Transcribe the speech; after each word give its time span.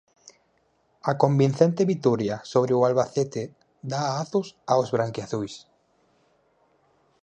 A 1.09 1.13
convincente 1.23 1.81
vitoria 1.93 2.35
sobre 2.51 2.71
o 2.77 2.85
Albacete 2.87 3.43
da 3.91 4.01
azos 4.23 4.47
aos 4.73 4.87
branquiazuis. 4.95 5.53